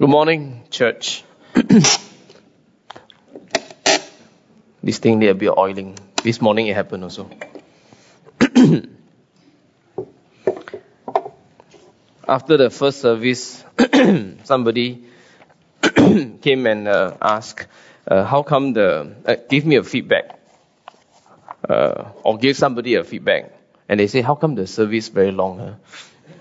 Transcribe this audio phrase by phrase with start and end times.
[0.00, 1.24] Good morning, church.
[4.82, 5.98] this thing need a bit oiling.
[6.24, 7.28] This morning it happened also.
[12.26, 13.62] After the first service,
[14.44, 15.04] somebody
[16.40, 17.66] came and uh, asked,
[18.08, 20.40] uh, "How come the uh, give me a feedback,
[21.68, 23.52] uh, or give somebody a feedback?"
[23.86, 25.74] And they say, "How come the service very long?" Huh?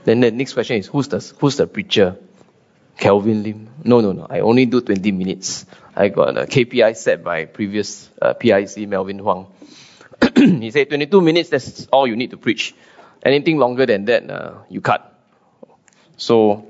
[0.05, 2.15] Then the next question is, "Who's the who's the preacher?"
[2.99, 3.69] Kelvin Lim.
[3.83, 4.27] No, no, no.
[4.29, 5.65] I only do 20 minutes.
[5.95, 9.47] I got a KPI set by previous uh, PIC Melvin Huang.
[10.35, 11.49] he said 22 minutes.
[11.49, 12.75] That's all you need to preach.
[13.23, 15.13] Anything longer than that, uh, you cut.
[16.17, 16.67] So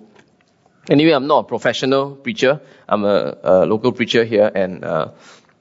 [0.90, 2.62] anyway, I'm not a professional preacher.
[2.88, 5.12] I'm a, a local preacher here, and uh,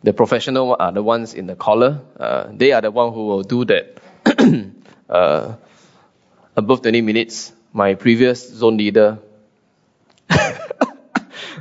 [0.02, 2.00] the professional are the ones in the collar.
[2.18, 4.00] Uh, they are the one who will do that
[5.08, 5.54] uh,
[6.56, 7.52] above 20 minutes.
[7.72, 9.18] My previous zone leader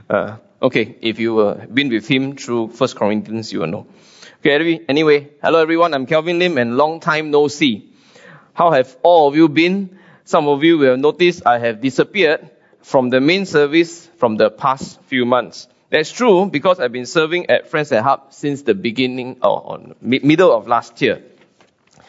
[0.09, 3.87] uh, okay, if you uh, been with him through First Corinthians, you will know.
[4.39, 5.93] Okay, anyway, hello everyone.
[5.93, 7.91] I'm Kelvin Lim, and long time no see.
[8.53, 9.99] How have all of you been?
[10.25, 12.49] Some of you will notice I have disappeared
[12.81, 15.67] from the main service from the past few months.
[15.89, 20.51] That's true because I've been serving at Friends at Hub since the beginning or, middle
[20.51, 21.21] of last year.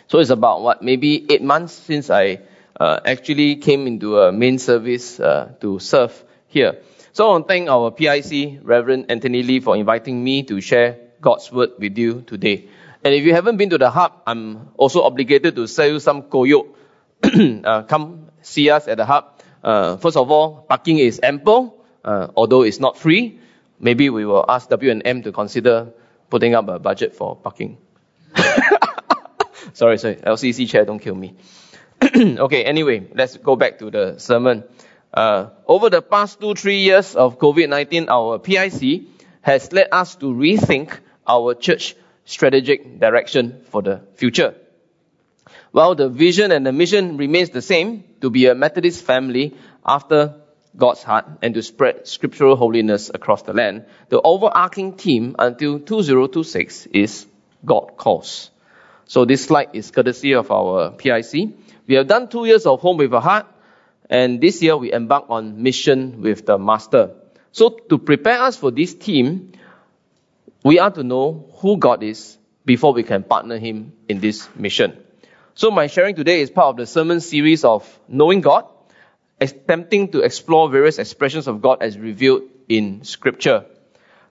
[0.08, 2.40] So it's about what maybe eight months since I
[2.78, 6.78] uh, actually came into a main service uh, to serve here.
[7.18, 11.00] So I want to thank our PIC, Reverend Anthony Lee, for inviting me to share
[11.20, 12.68] God's word with you today.
[13.02, 16.22] And if you haven't been to the hub, I'm also obligated to sell you some
[16.30, 16.68] koyok.
[17.64, 19.42] uh, come see us at the hub.
[19.64, 23.40] Uh, first of all, parking is ample, uh, although it's not free.
[23.80, 25.92] Maybe we will ask W&M to consider
[26.30, 27.78] putting up a budget for parking.
[29.72, 31.34] sorry, sorry, LCC chair, don't kill me.
[32.00, 34.62] okay, anyway, let's go back to the sermon.
[35.12, 39.08] Uh, over the past two, three years of COVID-19, our PIC
[39.42, 44.54] has led us to rethink our church strategic direction for the future.
[45.72, 49.54] While the vision and the mission remains the same, to be a Methodist family
[49.84, 50.34] after
[50.76, 56.86] God's heart and to spread scriptural holiness across the land, the overarching theme until 2026
[56.86, 57.26] is
[57.64, 58.50] God calls.
[59.06, 61.32] So this slide is courtesy of our PIC.
[61.86, 63.46] We have done two years of Home with a Heart,
[64.10, 67.14] and this year we embark on mission with the master.
[67.52, 69.52] So to prepare us for this team,
[70.64, 74.96] we are to know who God is before we can partner him in this mission.
[75.54, 78.66] So my sharing today is part of the sermon series of Knowing God,
[79.40, 83.64] attempting to explore various expressions of God as revealed in scripture.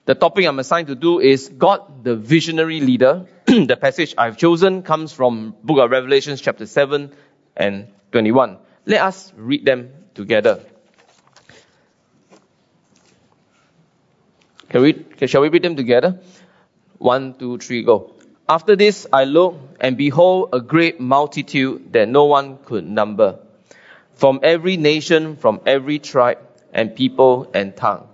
[0.06, 3.26] The topic I'm assigned to do is God, the visionary leader.
[3.46, 7.12] the passage I've chosen comes from book of Revelations chapter 7
[7.56, 8.58] and 21.
[8.86, 10.60] Let us read them together.
[14.68, 16.20] Can we, can, shall we read them together?
[16.98, 18.12] One, two, three, go.
[18.48, 23.38] After this, I looked, and behold, a great multitude that no one could number,
[24.14, 26.38] from every nation, from every tribe,
[26.72, 28.08] and people and tongue.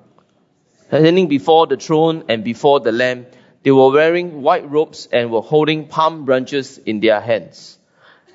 [0.88, 3.26] Standing before the throne and before the Lamb,
[3.62, 7.78] they were wearing white robes and were holding palm branches in their hands.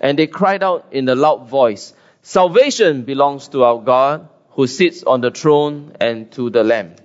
[0.02, 5.04] And they cried out in a loud voice, Salvation belongs to our God who sits
[5.04, 6.96] on the throne and to the Lamb.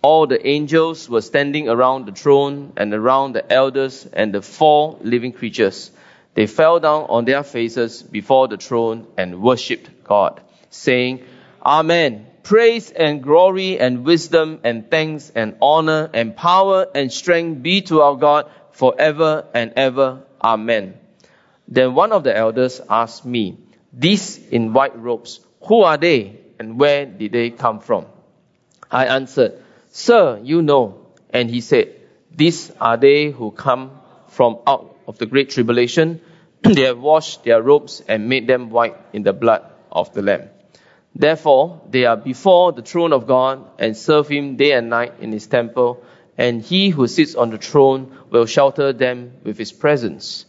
[0.00, 4.96] All the angels were standing around the throne and around the elders and the four
[5.02, 5.90] living creatures.
[6.34, 11.24] They fell down on their faces before the throne and worshipped God, saying,
[11.66, 12.26] Amen.
[12.44, 18.02] Praise and glory and wisdom and thanks and honor and power and strength be to
[18.02, 20.22] our God forever and ever.
[20.40, 20.94] Amen.
[21.66, 23.58] Then one of the elders asked me,
[23.92, 28.06] these in white robes, who are they and where did they come from?
[28.90, 31.06] I answered, Sir, you know.
[31.30, 31.94] And he said,
[32.34, 33.90] These are they who come
[34.28, 36.20] from out of the great tribulation.
[36.62, 40.48] they have washed their robes and made them white in the blood of the Lamb.
[41.14, 45.32] Therefore, they are before the throne of God and serve him day and night in
[45.32, 46.04] his temple,
[46.36, 50.46] and he who sits on the throne will shelter them with his presence.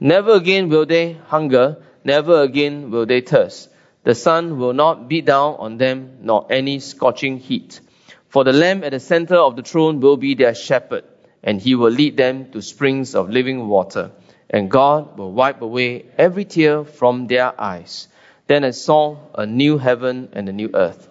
[0.00, 3.68] Never again will they hunger, never again will they thirst.
[4.04, 7.80] The sun will not beat down on them, nor any scorching heat.
[8.28, 11.04] For the Lamb at the center of the throne will be their shepherd,
[11.42, 14.12] and he will lead them to springs of living water.
[14.48, 18.08] And God will wipe away every tear from their eyes.
[18.46, 21.08] Then I saw a new heaven and a new earth.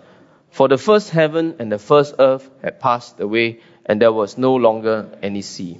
[0.51, 4.55] For the first heaven and the first earth had passed away, and there was no
[4.55, 5.79] longer any sea.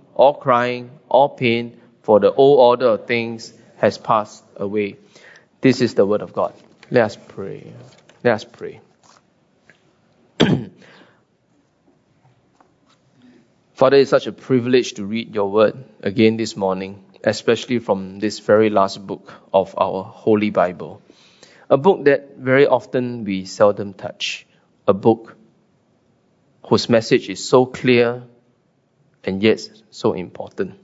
[0.13, 4.97] or crying, all pain, for the old order of things has passed away.
[5.61, 6.53] This is the word of God.
[6.89, 7.71] Let us pray.
[8.23, 8.81] Let us pray.
[13.73, 18.39] Father, it's such a privilege to read your word again this morning, especially from this
[18.39, 21.01] very last book of our Holy Bible.
[21.69, 24.45] A book that very often we seldom touch.
[24.87, 25.35] A book
[26.67, 28.23] whose message is so clear
[29.23, 30.79] and yet so important.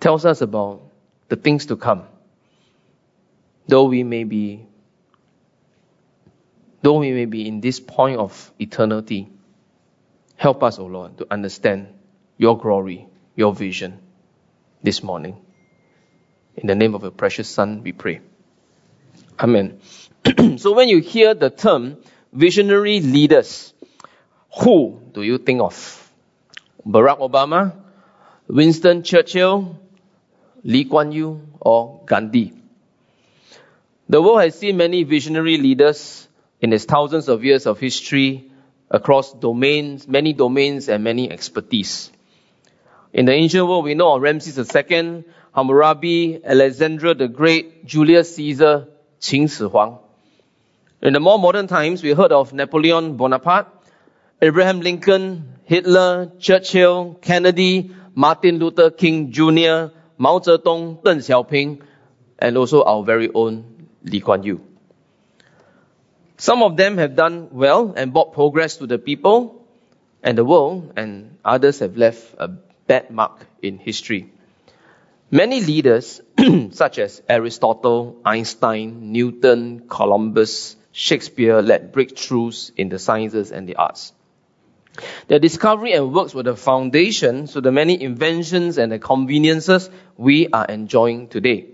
[0.00, 0.82] Tells us about
[1.28, 2.04] the things to come.
[3.68, 4.66] Though we may be
[6.82, 9.28] though we may be in this point of eternity,
[10.36, 11.86] help us, O oh Lord, to understand
[12.36, 13.06] your glory,
[13.36, 14.00] your vision
[14.82, 15.36] this morning.
[16.56, 18.20] In the name of your precious Son, we pray.
[19.38, 19.80] Amen.
[20.58, 21.98] so when you hear the term
[22.32, 23.72] visionary leaders,
[24.60, 26.01] who do you think of?
[26.86, 27.74] Barack Obama,
[28.48, 29.78] Winston Churchill,
[30.64, 32.52] Lee Kuan Yew, or Gandhi?
[34.08, 36.28] The world has seen many visionary leaders
[36.60, 38.50] in its thousands of years of history
[38.90, 42.10] across domains, many domains and many expertise.
[43.12, 45.24] In the ancient world, we know of Ramses II,
[45.54, 48.88] Hammurabi, Alexander the Great, Julius Caesar,
[49.20, 49.98] Qin Shi Huang.
[51.00, 53.68] In the more modern times, we heard of Napoleon Bonaparte,
[54.40, 61.82] Abraham Lincoln, Hitler, Churchill, Kennedy, Martin Luther King Jr., Mao Zedong, Deng Xiaoping,
[62.38, 64.60] and also our very own Lee Kuan Yew.
[66.36, 69.64] Some of them have done well and brought progress to the people
[70.22, 72.48] and the world, and others have left a
[72.86, 74.32] bad mark in history.
[75.30, 76.20] Many leaders,
[76.72, 84.12] such as Aristotle, Einstein, Newton, Columbus, Shakespeare, led breakthroughs in the sciences and the arts.
[85.28, 90.48] Their discovery and works were the foundation to the many inventions and the conveniences we
[90.48, 91.66] are enjoying today.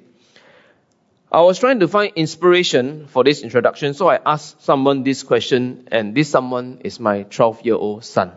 [1.30, 5.88] I was trying to find inspiration for this introduction, so I asked someone this question,
[5.92, 8.32] and this someone is my 12 year old son.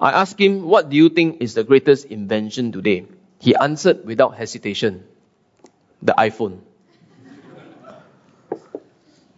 [0.00, 3.06] I asked him, What do you think is the greatest invention today?
[3.38, 5.04] He answered without hesitation
[6.00, 6.60] the iPhone.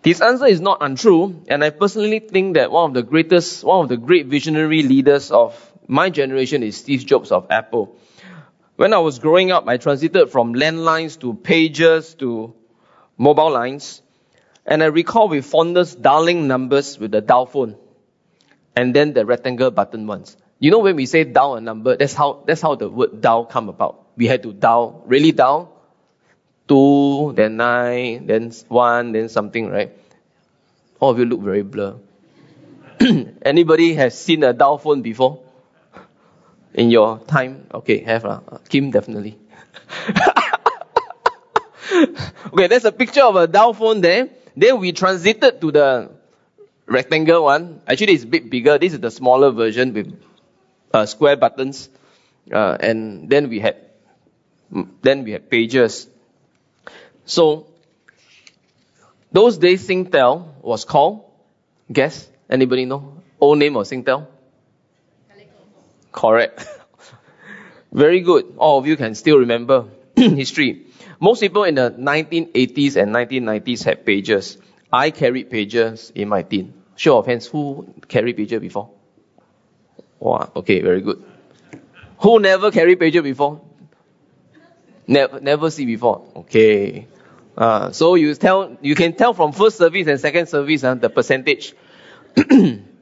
[0.04, 3.84] His answer is not untrue, and I personally think that one of the greatest, one
[3.84, 5.58] of the great visionary leaders of
[5.88, 7.96] my generation is Steve Jobs of Apple.
[8.76, 12.54] When I was growing up, I transited from landlines to pagers to
[13.16, 14.02] mobile lines.
[14.66, 17.76] And I recall with fondness dialing numbers with the dial phone.
[18.76, 20.36] And then the rectangle button ones.
[20.58, 23.46] You know when we say dial a number, that's how, that's how the word dial
[23.46, 24.06] come about.
[24.16, 25.73] We had to dial, really dial,
[26.68, 29.92] two, then nine, then one, then something, right?
[31.00, 31.96] All of you look very blur.
[33.42, 35.44] Anybody has seen a dial phone before?
[36.74, 37.66] in your time?
[37.72, 38.40] Okay, have lah.
[38.68, 39.38] Kim definitely.
[42.52, 44.28] okay, there's a picture of a dial phone there.
[44.56, 46.10] Then we transited to the
[46.86, 47.80] rectangle one.
[47.86, 48.78] Actually, it's a bit bigger.
[48.78, 50.20] This is the smaller version with
[50.92, 51.88] uh, square buttons.
[52.52, 53.76] Uh, and then we had,
[55.02, 56.08] then we had pages.
[57.26, 57.66] So,
[59.32, 61.24] those days Singtel was called,
[61.90, 63.22] guess, anybody know?
[63.40, 64.26] Old name of Singtel?
[66.12, 66.66] Correct.
[67.92, 68.54] Very good.
[68.58, 70.86] All of you can still remember history.
[71.20, 74.58] Most people in the 1980s and 1990s had pages.
[74.92, 76.74] I carried pages in my teen.
[76.96, 78.90] Show of hands, who carried pager before?
[80.20, 81.22] Wow, okay, very good.
[82.18, 83.60] Who never carried pager before?
[85.06, 86.26] Never, never see before.
[86.36, 87.06] Okay.
[87.56, 91.08] Uh, so you tell, you can tell from first service and second service uh, the
[91.08, 91.74] percentage.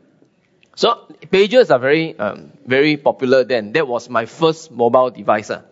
[0.75, 3.73] So pagers are very, um, very popular then.
[3.73, 5.51] That was my first mobile device.
[5.51, 5.63] Uh.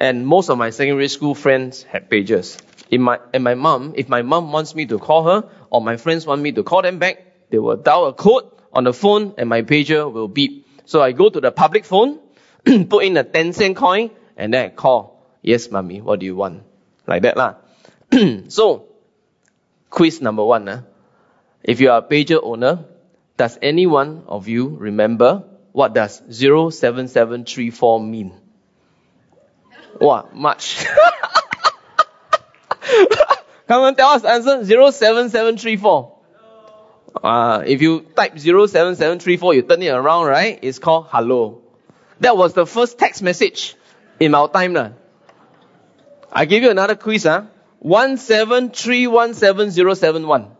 [0.00, 2.60] And most of my secondary school friends had pagers.
[2.90, 5.96] In my, and my mom, if my mom wants me to call her or my
[5.96, 9.34] friends want me to call them back, they will dial a code on the phone
[9.36, 10.66] and my pager will beep.
[10.86, 12.18] So I go to the public phone,
[12.88, 15.36] put in a 10 cent coin, and then I call.
[15.42, 16.62] Yes, mommy, what do you want?
[17.06, 17.56] Like that lah.
[18.48, 18.88] so,
[19.90, 20.68] quiz number one.
[20.68, 20.82] Uh.
[21.64, 22.84] If you are a pager owner,
[23.36, 28.32] does any one of you remember what does 07734 mean?
[29.98, 30.34] What?
[30.34, 30.84] Much.
[33.68, 34.64] Come on, tell us answer.
[34.64, 36.18] 07734.
[37.22, 40.58] Uh, if you type 07734, you turn it around, right?
[40.62, 41.62] It's called hello.
[42.20, 43.74] That was the first text message
[44.20, 44.94] in our time.
[46.30, 47.24] I give you another quiz.
[47.24, 47.44] Huh?
[47.84, 50.56] 173177071.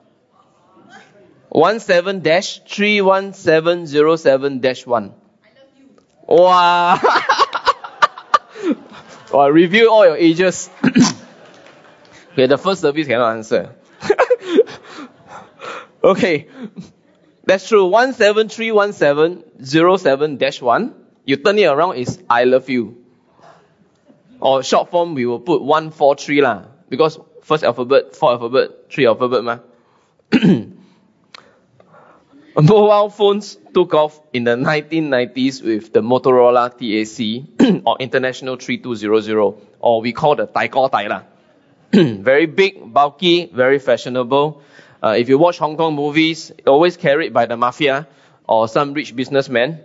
[1.54, 5.04] 17 dash 31707 dash 1.
[5.04, 5.08] I
[5.54, 5.90] love you.
[6.26, 6.98] Wow.
[9.32, 9.48] wow.
[9.48, 10.70] Review all your ages.
[12.32, 13.76] okay, the first service cannot answer.
[16.04, 16.48] okay.
[17.44, 17.90] That's true.
[17.90, 20.94] 1731707 dash 1.
[21.24, 22.98] You turn it around is I love you.
[24.40, 26.64] Or short form, we will put 143 lah.
[26.92, 29.60] Because first alphabet, four alphabet, three alphabet ma.
[32.54, 40.02] Mobile phones took off in the 1990s with the Motorola TAC or International 3200 or
[40.02, 41.24] we call the Tai Ko Tai
[41.92, 44.60] very big, bulky, very fashionable.
[45.02, 48.06] Uh, if you watch Hong Kong movies, always carried by the mafia
[48.46, 49.80] or some rich businessman.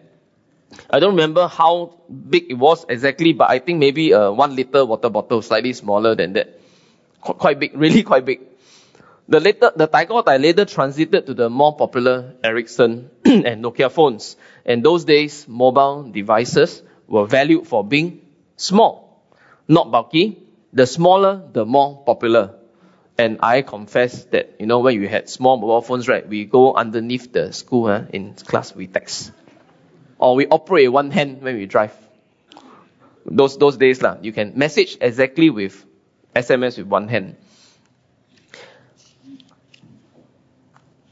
[0.90, 4.84] I don't remember how big it was exactly, but I think maybe a one liter
[4.86, 6.60] water bottle, slightly smaller than that.
[7.28, 8.40] Qu- quite big, really quite big.
[9.28, 14.38] The later, the Tai Tai later transited to the more popular Ericsson and Nokia phones.
[14.66, 18.22] And those days, mobile devices were valued for being
[18.56, 19.22] small,
[19.68, 20.44] not bulky.
[20.72, 22.56] The smaller, the more popular.
[23.18, 26.74] And I confess that, you know, when you had small mobile phones, right, we go
[26.76, 29.32] underneath the school huh, in class, we text.
[30.20, 31.94] Or we operate one hand when we drive.
[33.26, 35.87] Those, those days, lah, you can message exactly with
[36.36, 37.36] SMS with one hand.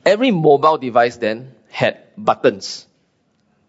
[0.05, 2.86] Every mobile device then had buttons.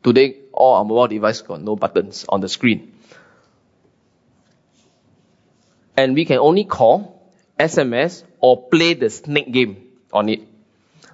[0.02, 2.92] Today, all our mobile devices got no buttons on the screen.
[5.96, 10.42] And we can only call, SMS, or play the snake game on it.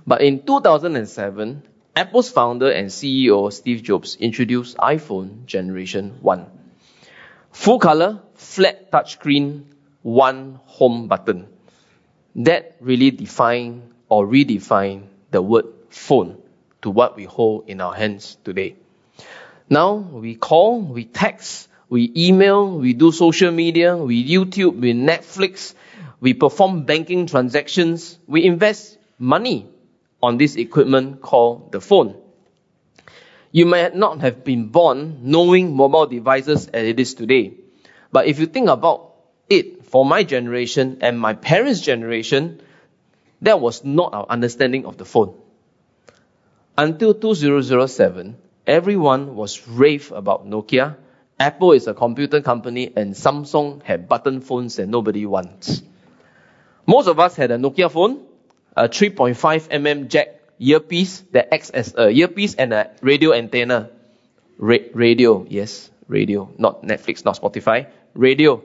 [0.06, 1.62] But in 2007,
[1.94, 6.46] Apple's founder and CEO Steve Jobs introduced iPhone Generation 1.
[7.52, 9.64] Full color, flat touchscreen,
[10.02, 11.48] one home button.
[12.36, 16.40] That really defined or redefined the word phone
[16.82, 18.76] to what we hold in our hands today.
[19.68, 25.74] Now we call, we text, we email, we do social media, we YouTube, we Netflix,
[26.20, 29.68] we perform banking transactions, we invest money
[30.22, 32.16] on this equipment called the phone.
[33.50, 37.54] You might not have been born knowing mobile devices as it is today.
[38.10, 39.11] But if you think about
[39.58, 42.60] it, for my generation and my parents' generation,
[43.42, 45.34] that was not our understanding of the phone.
[46.76, 50.96] Until 2007, everyone was rave about Nokia.
[51.38, 55.82] Apple is a computer company and Samsung had button phones that nobody wants.
[56.86, 58.24] Most of us had a Nokia phone,
[58.76, 63.90] a 3.5 mm jack earpiece that acts as a earpiece and a radio antenna.
[64.58, 68.62] Ra- radio, yes, radio, not Netflix, not Spotify, radio.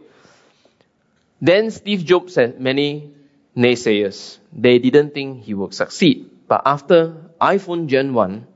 [1.41, 3.13] Then Steve Jobs had many
[3.55, 4.37] naysayers.
[4.53, 6.29] They didn't think he would succeed.
[6.47, 8.47] But after iPhone Gen 1,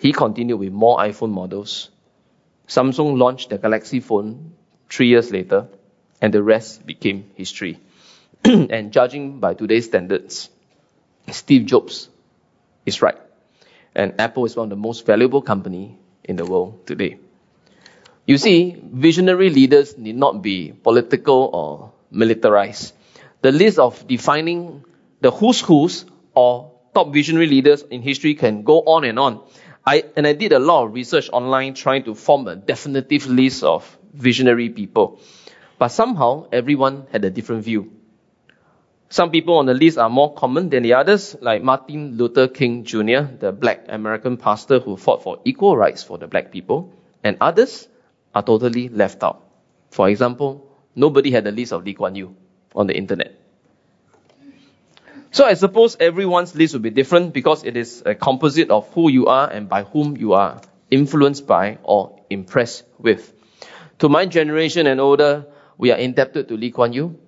[0.00, 1.88] he continued with more iPhone models.
[2.68, 4.52] Samsung launched the Galaxy phone
[4.90, 5.68] three years later,
[6.20, 7.78] and the rest became history.
[8.44, 10.50] and judging by today's standards,
[11.30, 12.08] Steve Jobs
[12.84, 13.18] is right.
[13.94, 17.18] And Apple is one of the most valuable company in the world today.
[18.26, 22.94] You see, visionary leaders need not be political or militarized.
[23.42, 24.84] The list of defining
[25.20, 26.04] the who's who's
[26.34, 29.42] or top visionary leaders in history can go on and on.
[29.86, 33.62] I, and I did a lot of research online trying to form a definitive list
[33.62, 35.20] of visionary people.
[35.78, 37.92] But somehow everyone had a different view.
[39.10, 42.84] Some people on the list are more common than the others, like Martin Luther King
[42.84, 46.92] Jr., the black American pastor who fought for equal rights for the black people,
[47.22, 47.86] and others
[48.34, 49.44] are totally left out.
[49.90, 52.36] For example, nobody had a list of Lee Kuan Yew
[52.74, 53.40] on the internet.
[55.30, 59.10] So I suppose everyone's list will be different because it is a composite of who
[59.10, 60.60] you are and by whom you are
[60.90, 63.32] influenced by or impressed with.
[63.98, 65.46] To my generation and older,
[65.76, 67.18] we are indebted to Lee Kuan Yew.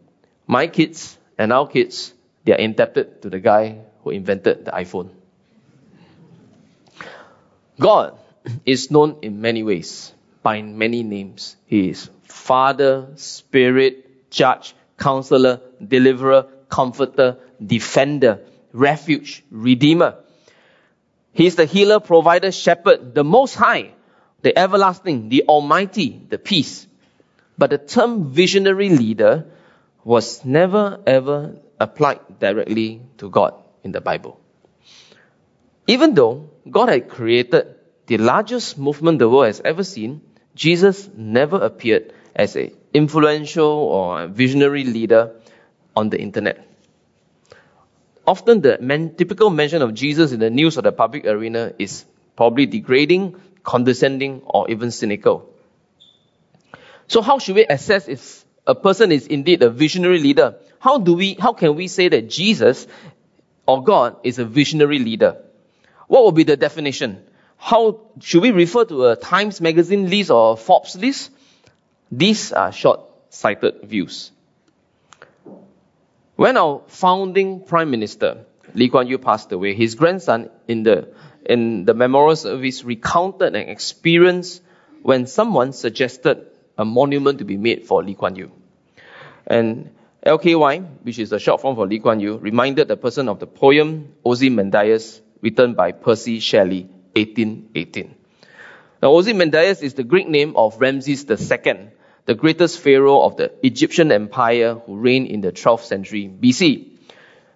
[0.47, 5.11] My kids and our kids, they are indebted to the guy who invented the iPhone.
[7.81, 8.17] God
[8.65, 10.13] is known in many ways,
[10.47, 11.57] by many names.
[11.67, 15.61] He is Father, Spirit, Judge, Counselor,
[15.95, 17.38] Deliverer, Comforter,
[17.75, 18.35] Defender,
[18.73, 20.15] Refuge, Redeemer.
[21.33, 23.91] He is the healer, provider, shepherd, the most high,
[24.43, 26.87] the everlasting, the almighty, the peace.
[27.59, 29.47] But the term visionary leader
[30.05, 34.38] was never ever applied directly to God in the Bible.
[35.88, 37.75] Even though God had created
[38.07, 40.21] the largest movement the world has ever seen,
[40.57, 45.37] Jesus never appeared as an influential or visionary leader
[45.95, 46.67] on the internet.
[48.27, 52.05] Often the typical mention of Jesus in the news or the public arena is
[52.37, 55.55] probably degrading, condescending, or even cynical.
[57.07, 60.57] So how should we assess if a person is indeed a visionary leader?
[60.81, 62.87] How do we, how can we say that Jesus
[63.67, 65.37] or God is a visionary leader?
[66.09, 67.23] What would be the definition?
[67.59, 71.31] How should we refer to a Times Magazine list or a Forbes list?
[72.11, 74.31] These are short-sighted views.
[76.37, 78.45] When our founding Prime Minister,
[78.75, 81.09] Lee Kuan Yew, passed away, his grandson in the,
[81.45, 84.61] in the memorial service recounted an experience
[85.03, 86.47] when someone suggested
[86.77, 88.53] a monument to be made for Lee Kuan Yew.
[89.47, 89.91] And
[90.27, 93.47] LKY, which is a short form for Lee Kuan Yew, reminded the person of the
[93.47, 98.15] poem Ozymandias written by Percy Shelley, 1818.
[99.03, 101.91] Now, Ozymandias is the Greek name of Ramses II,
[102.27, 106.93] the greatest pharaoh of the Egyptian empire who reigned in the 12th century BC.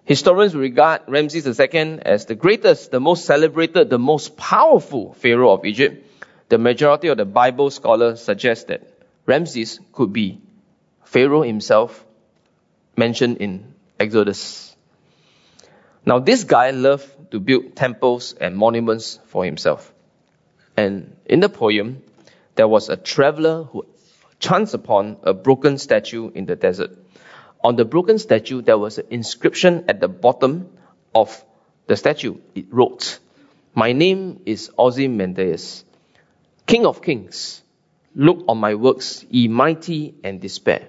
[0.05, 5.65] Historians regard Ramses II as the greatest, the most celebrated, the most powerful pharaoh of
[5.65, 6.05] Egypt.
[6.49, 8.87] The majority of the Bible scholars suggest that
[9.25, 10.41] Ramses could be
[11.05, 12.05] Pharaoh himself
[12.97, 14.70] mentioned in Exodus.
[16.05, 19.93] Now, this guy loved to build temples and monuments for himself.
[20.75, 22.01] And in the poem,
[22.55, 23.85] there was a traveler who
[24.39, 26.91] chanced upon a broken statue in the desert.
[27.63, 30.69] On the broken statue, there was an inscription at the bottom
[31.13, 31.45] of
[31.85, 32.37] the statue.
[32.55, 33.19] It wrote,
[33.75, 35.85] My name is Ozymandias,
[36.65, 37.61] King of Kings.
[38.15, 40.87] Look on my works, ye mighty and despair.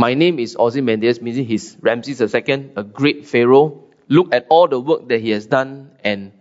[0.00, 3.84] My name is Ozymandias, meaning he's Ramses II, a great pharaoh.
[4.08, 6.32] Look at all the work that he has done and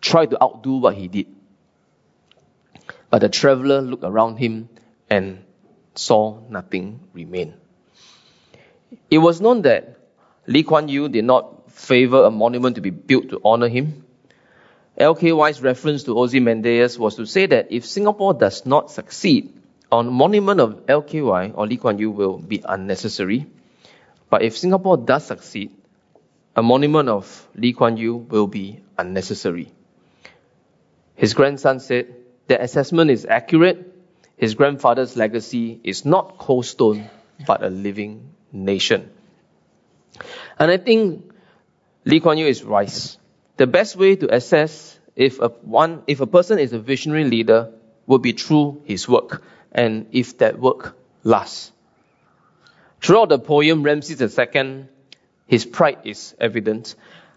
[0.00, 1.28] try to outdo what he did.
[3.10, 4.68] But the traveler looked around him
[5.08, 5.44] and
[5.94, 7.54] saw nothing remain.
[9.08, 9.96] It was known that
[10.48, 14.04] Lee Kuan Yew did not favor a monument to be built to honor him.
[14.98, 19.52] LKY's reference to Ozymandias was to say that if Singapore does not succeed,
[19.90, 23.46] a monument of LKY or Lee Kuan Yew will be unnecessary.
[24.30, 25.70] But if Singapore does succeed,
[26.56, 29.70] a monument of Lee Kuan Yew will be unnecessary.
[31.14, 32.14] His grandson said,
[32.46, 33.92] the assessment is accurate.
[34.36, 37.08] His grandfather's legacy is not cold stone,
[37.46, 39.10] but a living nation.
[40.58, 41.30] And I think
[42.04, 43.18] Lee Kuan Yew is wise.
[43.56, 47.72] The best way to assess if a one if a person is a visionary leader
[48.06, 51.72] would be through his work and if that work lasts.
[53.00, 54.86] Throughout the poem Ramses II,
[55.46, 56.94] his pride is evident.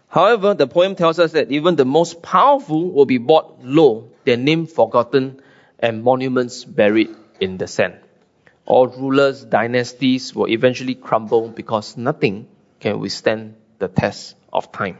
[0.08, 4.38] However, the poem tells us that even the most powerful will be brought low, their
[4.38, 5.42] name forgotten,
[5.78, 7.98] and monuments buried in the sand.
[8.64, 12.48] All rulers, dynasties will eventually crumble because nothing
[12.80, 14.98] can withstand the test of time.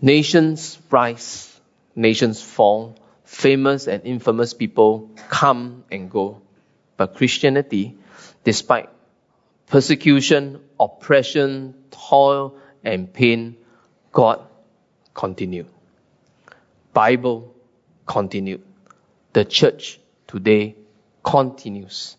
[0.00, 1.60] Nations rise,
[1.94, 2.96] nations fall,
[3.32, 6.42] famous and infamous people come and go.
[6.98, 7.96] But Christianity,
[8.44, 8.90] despite
[9.68, 13.56] persecution, oppression, toil, and pain,
[14.12, 14.42] God
[15.14, 15.66] continued.
[16.92, 17.54] Bible
[18.04, 18.62] continued.
[19.32, 20.76] The church today
[21.24, 22.18] continues.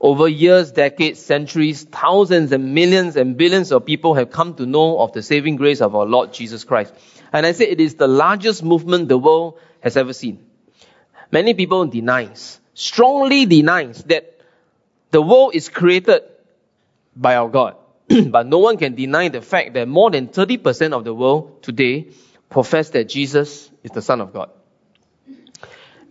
[0.00, 4.98] Over years, decades, centuries, thousands and millions and billions of people have come to know
[4.98, 6.92] of the saving grace of our Lord Jesus Christ.
[7.32, 10.44] And I say it is the largest movement the world has ever seen.
[11.30, 14.40] Many people denies, strongly denies that
[15.10, 16.22] the world is created
[17.14, 17.76] by our God.
[18.28, 22.08] but no one can deny the fact that more than 30% of the world today
[22.48, 24.50] profess that Jesus is the Son of God.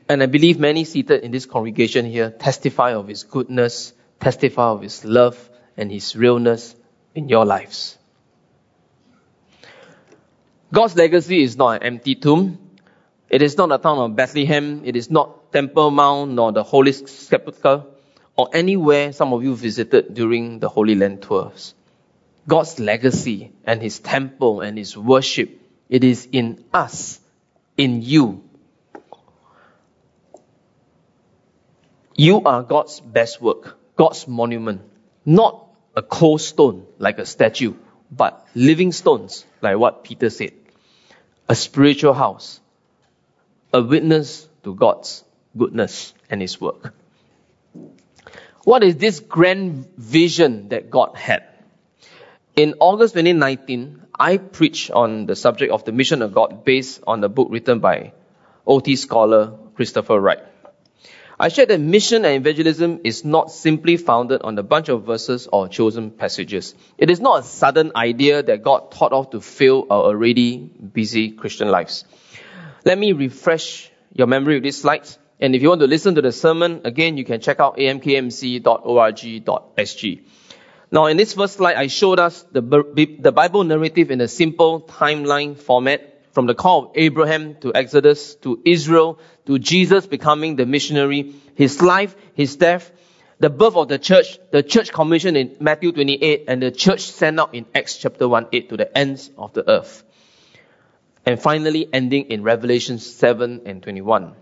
[0.08, 4.82] And I believe many seated in this congregation here testify of His goodness, testify of
[4.82, 6.76] His love and His realness
[7.16, 7.98] in your lives.
[10.72, 12.63] God's legacy is not an empty tomb.
[13.30, 14.82] It is not the town of Bethlehem.
[14.86, 17.84] It is not Temple Mount nor the Holy Sepulchre
[18.36, 21.74] or anywhere some of you visited during the Holy Land tours.
[22.48, 27.20] God's legacy and His temple and His worship, it is in us,
[27.78, 28.44] in you,
[32.16, 34.82] You are God's best work, God's monument,
[35.26, 37.74] not a cold stone like a statue,
[38.12, 40.54] but living stones like what Peter said.
[41.50, 42.60] A spiritual house,
[43.74, 45.24] a witness to God's
[45.58, 46.94] goodness and His work.
[48.64, 51.44] What is this grand vision that God had?
[52.56, 57.24] In August 2019, I preached on the subject of the mission of God based on
[57.24, 58.14] a book written by
[58.66, 60.44] OT scholar Christopher Wright.
[61.40, 65.48] I shared that mission and evangelism is not simply founded on a bunch of verses
[65.52, 66.76] or chosen passages.
[66.98, 71.32] It is not a sudden idea that God thought of to fill our already busy
[71.32, 72.06] Christian lives.
[72.86, 75.18] Let me refresh your memory with these slides.
[75.40, 78.64] And if you want to listen to the sermon, again, you can check out amkmc.org.sg.
[80.92, 82.62] Now, in this first slide, I showed us the,
[83.20, 88.36] the Bible narrative in a simple timeline format from the call of Abraham to Exodus
[88.36, 92.92] to Israel to Jesus becoming the missionary, his life, his death,
[93.40, 97.40] the birth of the church, the church commission in Matthew 28, and the church sent
[97.40, 100.04] out in Acts chapter 1 8 to the ends of the earth.
[101.26, 104.36] And finally, ending in Revelation 7 and 21.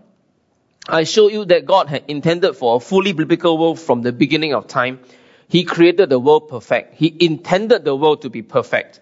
[0.88, 4.52] I show you that God had intended for a fully biblical world from the beginning
[4.52, 5.00] of time.
[5.48, 6.94] He created the world perfect.
[6.94, 9.00] He intended the world to be perfect.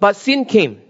[0.00, 0.80] But sin came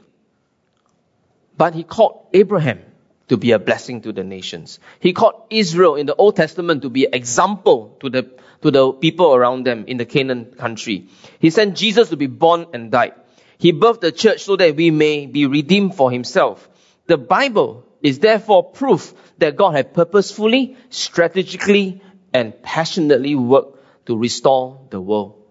[1.57, 2.81] but he called Abraham
[3.29, 4.81] to be a blessing to the nations.
[5.01, 8.31] He called Israel in the Old Testament to be an example to the,
[8.63, 11.09] to the people around them in the Canaan country.
[11.39, 13.15] He sent Jesus to be born and died.
[13.59, 16.69] He birthed the church so that we may be redeemed for himself.
[17.07, 22.01] The Bible is therefore proof that God had purposefully, strategically,
[22.33, 25.43] and passionately worked to restore the world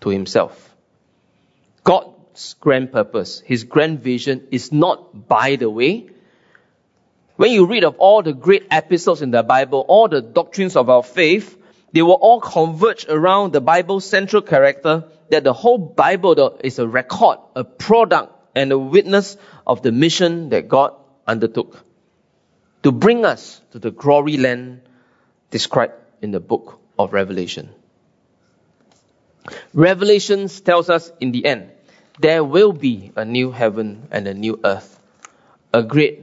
[0.00, 0.74] to himself.
[1.82, 6.08] God's grand purpose, His grand vision is not by the way.
[7.36, 10.90] When you read of all the great episodes in the Bible, all the doctrines of
[10.90, 11.56] our faith,
[11.92, 16.86] they will all converge around the Bible's central character that the whole Bible is a
[16.86, 20.94] record, a product, and a witness of the mission that God
[21.26, 21.84] undertook
[22.82, 24.82] to bring us to the glory land
[25.50, 27.70] described in the book of Revelation.
[29.72, 31.70] Revelations tells us in the end
[32.18, 34.98] there will be a new heaven and a new earth,
[35.72, 36.22] a great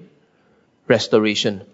[0.88, 1.65] restoration,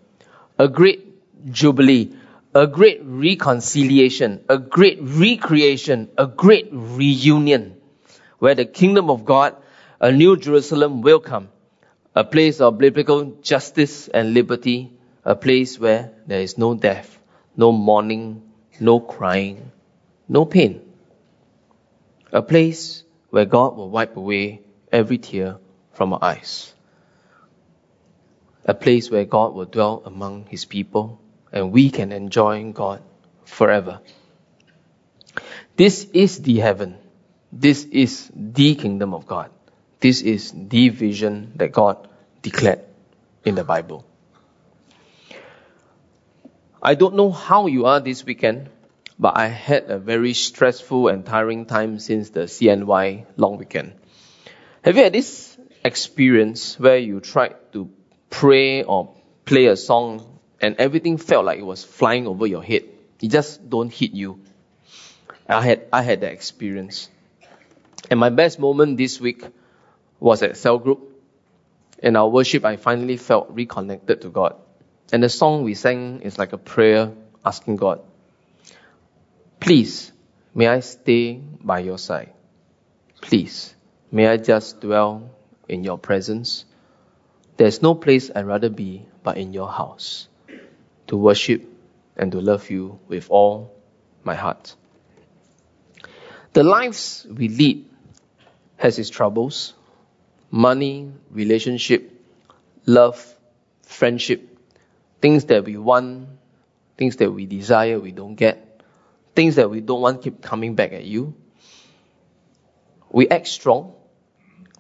[0.58, 2.16] a great jubilee,
[2.56, 7.76] a great reconciliation, a great recreation, a great reunion,
[8.40, 9.56] where the kingdom of God,
[10.00, 11.50] a new Jerusalem will come,
[12.16, 14.92] a place of biblical justice and liberty,
[15.26, 17.18] a place where there is no death,
[17.58, 18.44] no mourning,
[18.80, 19.72] no crying,
[20.28, 20.82] no pain.
[22.32, 24.62] A place where God will wipe away
[24.92, 25.58] every tear
[25.94, 26.74] from our eyes.
[28.66, 31.20] A place where God will dwell among His people
[31.54, 33.02] and we can enjoy God
[33.46, 34.02] forever.
[35.78, 36.98] This is the heaven.
[37.52, 39.52] This is the kingdom of God.
[40.00, 42.10] This is the vision that God
[42.42, 42.82] declared
[43.46, 44.06] in the Bible.
[46.82, 48.70] I don't know how you are this weekend,
[49.18, 53.94] but I had a very stressful and tiring time since the CNY long weekend.
[54.84, 57.90] Have you had this experience where you tried to
[58.30, 60.33] pray or play a song
[60.64, 62.84] and everything felt like it was flying over your head?
[63.22, 64.40] It just don't hit you.
[65.48, 67.10] I had I had that experience.
[68.10, 69.44] And my best moment this week
[70.22, 71.10] was at cell group.
[72.02, 74.56] In our worship, I finally felt reconnected to God.
[75.12, 77.12] And the song we sang is like a prayer
[77.46, 78.00] asking God,
[79.60, 80.14] Please,
[80.56, 82.32] may I stay by your side.
[83.22, 83.76] Please,
[84.12, 85.30] may I just dwell
[85.68, 86.64] in your presence.
[87.58, 90.28] There's no place I'd rather be but in your house
[91.14, 91.64] to worship
[92.18, 93.72] and to love you with all
[94.24, 94.76] my heart.
[96.54, 97.86] The lives we lead
[98.78, 99.76] has its troubles.
[100.50, 102.12] Money, relationship,
[102.88, 103.22] love,
[103.84, 104.58] friendship,
[105.22, 106.30] things that we want,
[106.98, 108.74] things that we desire, we don't get
[109.36, 111.36] things that we don't want keep coming back at you.
[113.12, 113.94] We act strong,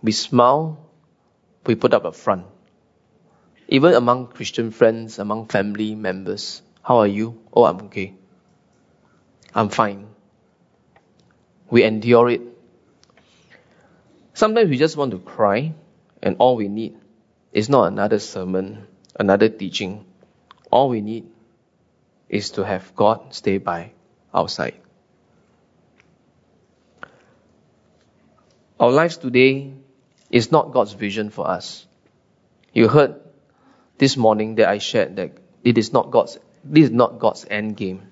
[0.01, 0.83] we smile,
[1.67, 2.45] we put up a front.
[3.67, 7.41] Even among Christian friends, among family members, how are you?
[7.53, 8.13] Oh, I'm okay.
[9.55, 10.07] I'm fine.
[11.69, 12.41] We endure it.
[14.33, 15.73] Sometimes we just want to cry,
[16.21, 16.97] and all we need
[17.51, 18.87] is not another sermon,
[19.19, 20.05] another teaching.
[20.71, 21.25] All we need
[22.29, 23.91] is to have God stay by
[24.33, 24.75] outside.
[28.79, 29.71] Our lives today
[30.29, 31.85] is not God's vision for us.
[32.73, 33.22] You heard
[33.97, 37.75] this morning that I shared that it is not God's this is not God's end
[37.75, 38.03] game.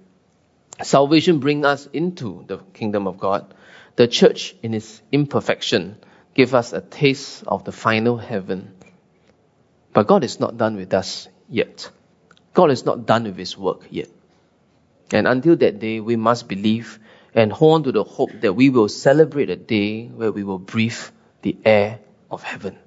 [0.82, 3.54] Salvation brings us into the kingdom of God.
[3.96, 5.98] The church in its imperfection
[6.34, 8.74] give us a taste of the final heaven.
[9.94, 11.90] But God is not done with us yet.
[12.54, 14.10] God is not done with his work yet.
[15.12, 17.00] And until that day, we must believe
[17.34, 20.60] and hold on to the hope that we will celebrate a day where we will
[20.60, 21.00] breathe
[21.42, 22.78] the air of heaven.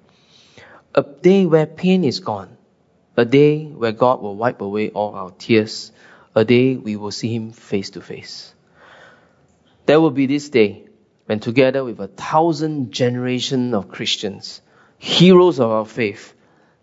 [0.95, 2.54] A day where pain is gone.
[3.17, 5.93] A day where God will wipe away all our tears.
[6.35, 8.53] A day we will see Him face to face.
[9.87, 10.87] There will be this day
[11.27, 14.61] when together with a thousand generations of Christians,
[14.99, 16.35] heroes of our faith,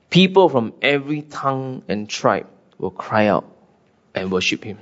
[0.09, 3.45] people from every tongue and tribe will cry out
[4.15, 4.79] and worship Him.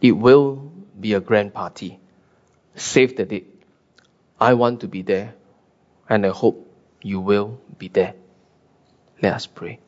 [0.00, 1.98] It will be a grand party.
[2.74, 3.62] Save the date.
[4.40, 5.34] I want to be there,
[6.08, 6.66] and I hope
[7.02, 8.14] you will be there.
[9.22, 9.80] Let us pray.